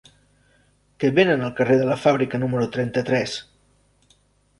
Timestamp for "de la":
1.81-1.97